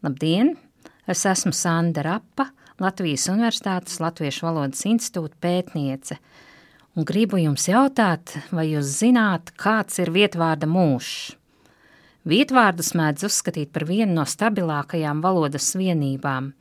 [0.00, 0.54] Labdien!
[1.04, 2.46] Es esmu Sanda Rapa,
[2.80, 6.16] Latvijas Universitātes Latviešu valodas institūta pētniece,
[6.96, 11.34] un gribu jums jautāt, vai jūs zināt, kāds ir vietvārda mūžs?
[12.32, 16.54] Vietvārdus mēdz uzskatīt par vienu no stabilākajām valodas vienībām.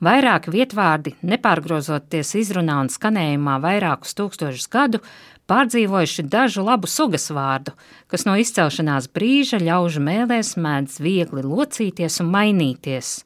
[0.00, 5.04] Vairāki vietvārdi, nepārgrozoties izrunā un skanējumā vairākus tūkstošus gadu,
[5.50, 7.74] pārdzīvojuši dažu labu sugas vārdu,
[8.10, 13.16] kas no izcelšanās brīža ļaužu mēlēs mēdz viegli locīties un mainīties.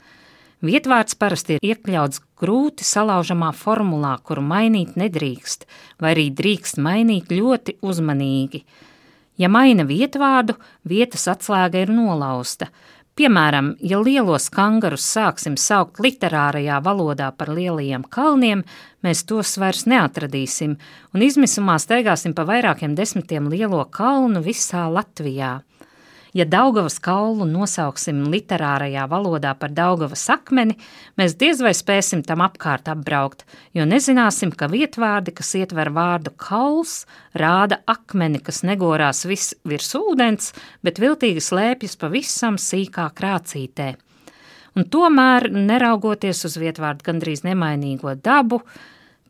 [0.60, 5.64] Vietvārds parasti ir iekļauts grūti salaužamā formulā, kuru mainīt nedrīkst,
[6.00, 8.60] vai arī drīkst mainīt ļoti uzmanīgi.
[9.40, 12.68] Ja maina vietvārdu, vietas atslēga ir nolausta,
[13.18, 18.62] Piemēram, ja lielos kangarus sāksim saukt literārajā valodā par lielajiem kalniem,
[19.04, 20.76] mēs tos vairs neatradīsim,
[21.14, 25.58] un izmisumā steigāsim pa vairākiem desmitiem lielo kalnu visā Latvijā.
[26.32, 30.76] Ja Daugavas kaulu nosauksim literārajā valodā par Daugavas akmeni,
[31.18, 33.42] mēs diez vai spēsim tam apkārt apbraukt,
[33.74, 37.00] jo nezināsim, ka vietvārdi, kas ietver vārdu kauls,
[37.34, 40.52] rāda akmeni, kas negorās viss virs ūdens,
[40.86, 43.96] bet viltīgi slēpjas pavisam sīkā krācītē.
[44.78, 48.60] Un tomēr, neraugoties uz vietvārdu gandrīz nemainīgo dabu,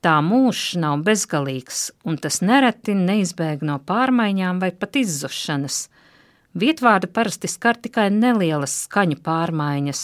[0.05, 5.87] tā mūžs nav bezgalīgs, un tas nereti neizbēg no pārmaiņām vai pat izzušanas–
[6.59, 10.01] Vietvārdu parasti skar tikai nelielas skaņu pārmaiņas.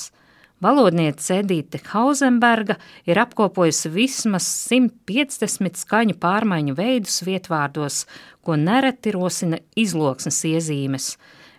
[0.63, 8.07] Valodniece Edīte Hausenberga ir apkopojusi vismaz 150 skaņu pārmaiņu veidus vietvārdos,
[8.47, 11.11] ko nereti rosina izloksnes iezīmes.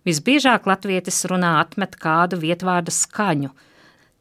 [0.07, 3.51] Visbiežāk latvietis runā atmet kādu vietvārda skaņu.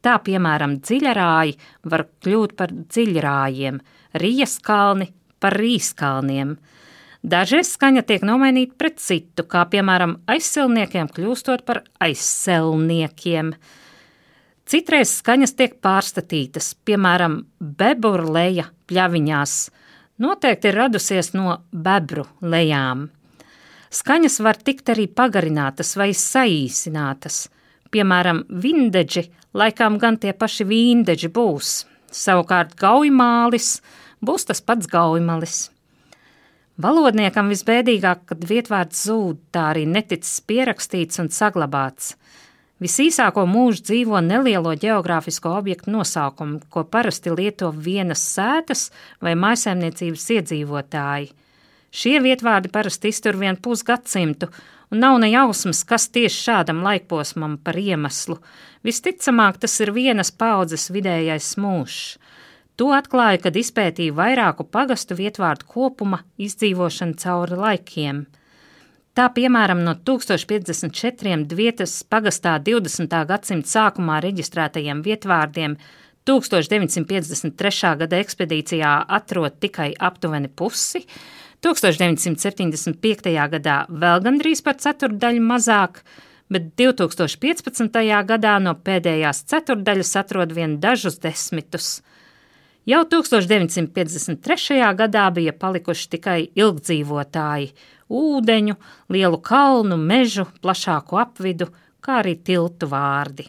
[0.02, 1.56] Tā, piemēram, dziļarāji
[1.86, 3.78] var kļūt par dziļrājiem,
[4.18, 6.56] rieskalni par rīskalniem–
[7.26, 13.50] Dažreiz skaņa tiek nomainīta pret citu, kā piemēram aizsilniekiem kļūstot par aizselniekiem.
[14.66, 19.56] Citreiz skaņas tiek pārstatītas, piemēram, bebru leja pļaviņās.
[20.22, 23.08] Noteikti ir radusies no bebru lejām.
[23.90, 27.48] Skaņas var tikt arī pagarinātas vai saīsinātas.
[27.90, 31.78] Piemēram, vindeģi, laikam gan tie paši vīndeģi būs.
[32.06, 33.80] Savukārt gaujmālis
[34.22, 35.64] būs tas pats gaujmalis.
[36.76, 42.12] Valodniekam visbēdīgāk, kad vietvārds zūd, tā arī neticis pierakstīts un saglabāts.
[42.84, 48.90] Visīsāko mūžu dzīvo nelielo geogrāfisko objektu nosaukumu, ko parasti lieto vienas sētas
[49.24, 51.30] vai maisaimniecības iedzīvotāji.
[51.96, 54.50] Šie vietvārdi parasti iztur vien pusgadsimtu,
[54.92, 58.36] un nav ne jausmas, kas tieši šādam laikposmam par iemeslu.
[58.84, 62.18] Visticamāk, tas ir vienas paudzes vidējais mūžs.
[62.76, 68.26] To atklāja, kad izpētīja vairāku pagastu vietvārdu kopuma izdzīvošanu cauri laikiem.
[69.16, 73.14] Tā piemēram no 1054 vietas pagastā 20.
[73.30, 75.78] gadsimta sākumā reģistrētajiem vietvārdiem
[76.28, 77.94] 1953.
[78.02, 81.06] gada ekspedīcijā atrod tikai aptuveni pusi,
[81.64, 83.32] 1975.
[83.54, 86.02] gadā vēl gandrīz par ceturdaļu mazāk,
[86.52, 88.04] bet 2015.
[88.28, 91.94] gadā no pēdējās ceturdaļas atrod vien dažus desmitus–
[92.86, 94.76] Jau 1953.
[94.94, 97.72] gadā bija palikuši tikai ilgdzīvotāji-
[98.22, 98.76] ūdeņu,
[99.10, 101.66] lielu kalnu, mežu, plašāku apvidu,
[102.00, 103.48] kā arī tiltu vārdi.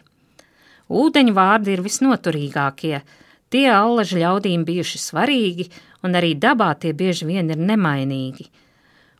[0.90, 3.02] Ūdeņu vārdi ir visnoturīgākie,
[3.50, 5.70] tie allaži ļaudīm bijuši svarīgi,
[6.02, 8.48] un arī dabā tie bieži vien ir nemainīgi.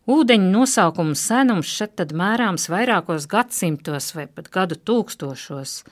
[0.08, 5.84] Ūdeņu nosaukumu senums šeit tad mērāms vairākos gadsimtos vai pat gadu tūkstošos.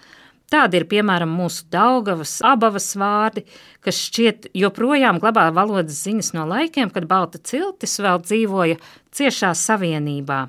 [0.47, 3.43] Tādi ir piemēram mūsu Daugavas, abavas vārdi,
[3.83, 8.77] kas šķiet joprojām glabā valodas ziņas no laikiem, kad balta ciltis vēl dzīvoja
[9.17, 10.45] ciešā savienībā.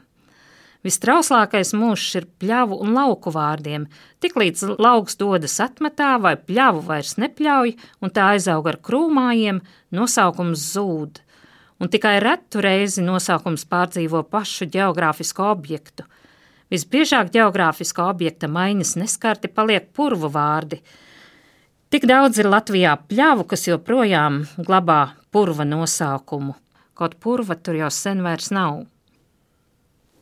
[0.86, 3.88] Vistrauslākais mūžs ir pļavu un lauku vārdiem.
[4.22, 7.74] Tiklīdz lauks dodas atmetā vai pļavu vairs nepļauj
[8.06, 9.64] un tā aizaug ar krūmājiem,
[9.98, 11.24] nosaukums zūd.
[11.82, 16.06] Un tikai retu reizi nosaukums pārdzīvo pašu geogrāfisko objektu–
[16.74, 20.82] Visbiežāk geogrāfiskā objekta maiņas neskarti paliek purvu vārdi.
[21.88, 25.02] Tik daudz ir Latvijā pļavu, kas joprojām glabā
[25.32, 26.58] purva nosaukumu,
[27.00, 28.82] kaut purva tur jau sen vairs nav.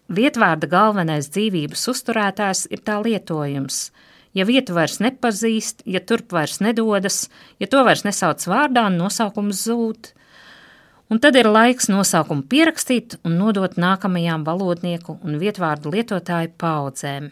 [0.05, 3.87] Vietvārda galvenais dzīvības uzturētājs ir tā lietojums.
[4.37, 7.23] Ja vietu vairs nepazīst, ja turp vairs nedodas,
[7.57, 10.11] ja to vairs nesauc vārdā, nosaukums zūd–
[11.09, 17.31] un tad ir laiks nosaukumu pierakstīt un nodot nākamajām valodnieku un vietvārdu lietotāju paudzēm.